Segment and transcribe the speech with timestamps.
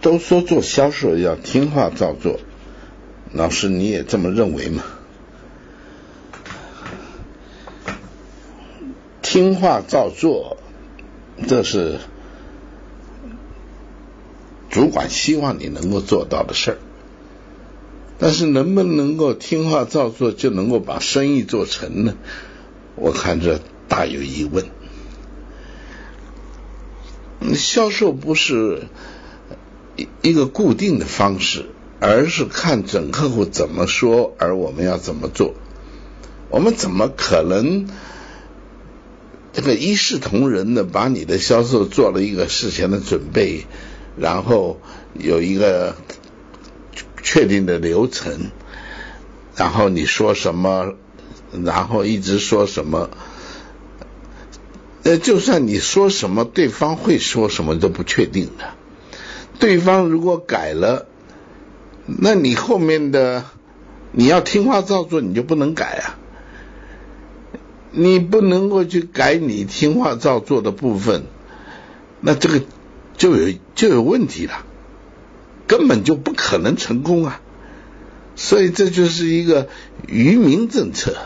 [0.00, 2.38] 都说做销售要听话照做，
[3.32, 4.82] 老师你也这么认为吗？
[9.22, 10.56] 听话照做，
[11.46, 11.98] 这是
[14.70, 16.78] 主管希望你能够做到的事儿。
[18.20, 22.14] 但是能不能够听话照做就能够把生意做成呢？
[22.96, 24.66] 我看这大有疑问。
[27.54, 28.82] 销售不是
[30.22, 31.66] 一个固定的方式，
[32.00, 35.54] 而是看准客户怎么说，而我们要怎么做。
[36.50, 37.88] 我们怎么可能
[39.52, 43.66] 这个一视同仁的把你的销售做了一个事前的准备，
[44.16, 44.80] 然后
[45.14, 45.96] 有一个
[47.22, 48.50] 确定的流程，
[49.56, 50.94] 然后你说什么，
[51.64, 53.10] 然后一直说什么。
[55.02, 58.74] 呃，就算你说什么，对方会说什么都不确定的。
[59.58, 61.06] 对方如果改了，
[62.06, 63.44] 那你后面的
[64.12, 66.18] 你要听话照做，你就不能改啊。
[67.90, 71.24] 你不能够去改你听话照做的部分，
[72.20, 72.62] 那这个
[73.16, 74.64] 就有就有问题了，
[75.66, 77.40] 根本就不可能成功啊。
[78.36, 79.68] 所以这就是一个
[80.06, 81.16] 愚民政策。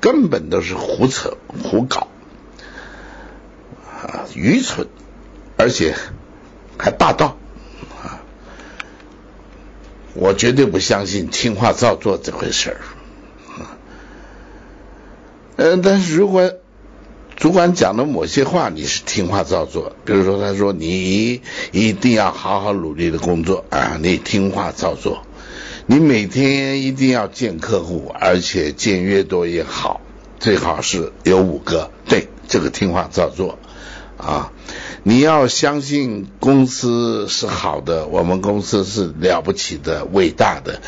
[0.00, 2.08] 根本都是胡扯胡搞
[3.90, 4.86] 啊，愚蠢，
[5.56, 5.94] 而且
[6.78, 7.36] 还霸道
[8.02, 8.22] 啊！
[10.14, 12.80] 我绝对不相信听话照做这回事儿
[13.58, 13.76] 啊。
[15.56, 16.52] 嗯，但是如果
[17.36, 25.26] 主管讲的某些话你是听话照做，比如说他说你一定要好好努力的工作啊，你听话照做。
[25.86, 30.00] 你每天一定要见客户，而且见越多越好，
[30.38, 31.90] 最好是有五个。
[32.08, 33.58] 对，这个听话照做
[34.16, 34.52] 啊！
[35.02, 40.80] 你要相信公司是好的，我们公司是了不起的、伟大的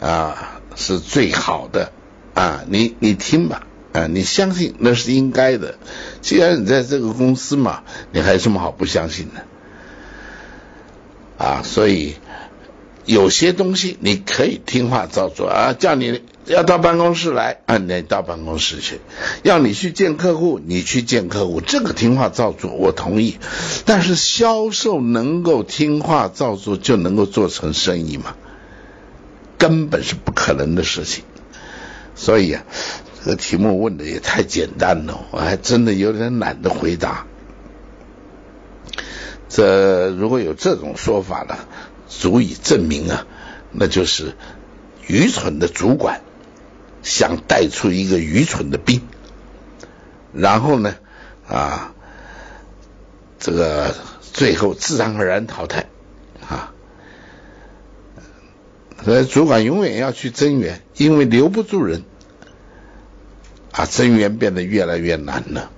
[0.00, 1.92] 啊，是最好的
[2.34, 2.64] 啊！
[2.68, 5.78] 你你听吧啊，你相信那是应该的。
[6.20, 7.82] 既然你在这个公司嘛，
[8.12, 9.44] 你还有什么好不相信的
[11.44, 11.62] 啊？
[11.62, 12.16] 所以。
[13.06, 18.96] 有些东西你可以听话照做啊，叫你要到办公室来啊，你到办公室去；
[19.44, 23.38] 要你去见客户，你去见客户，这个听话照做，我同意。
[23.84, 28.34] 但是销售能够听话照做就能够做成生意吗？
[29.58, 31.22] 根本是不可能的事情。
[32.16, 32.64] 所以啊，
[33.22, 37.26] 这个题目问的也太简单了，我还真的有点懒得回答。
[39.48, 41.56] 这如果有这种说法呢？
[42.08, 43.24] 足以证明啊，
[43.70, 44.34] 那就是
[45.06, 46.22] 愚蠢的主管
[47.02, 49.02] 想带出一个愚蠢的兵，
[50.32, 50.96] 然后呢，
[51.48, 51.94] 啊，
[53.38, 55.86] 这个最后自然而然淘汰
[56.48, 56.72] 啊。
[59.02, 62.04] 所以主管永远要去增援，因为留不住人
[63.72, 65.70] 啊，增援变得越来越难了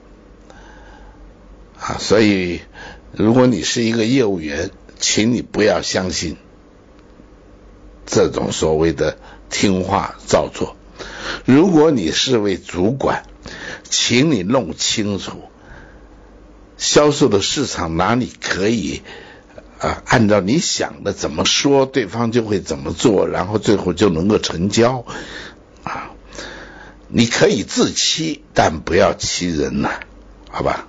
[1.79, 1.99] 啊。
[2.01, 2.63] 所以，
[3.13, 6.37] 如果你是一个业务员，请你不要相信
[8.07, 9.19] 这种所谓的
[9.51, 10.77] 听话照做。
[11.45, 13.25] 如果你是位主管，
[13.89, 15.43] 请你弄清楚
[16.77, 19.03] 销售的市场哪里可以
[19.79, 25.05] 啊，按照你想的怎么说，对方就会怎么做，然后最后就能够成交
[25.83, 26.11] 啊。
[27.09, 30.01] 你可以自欺，但不要欺人呐，
[30.51, 30.89] 好吧？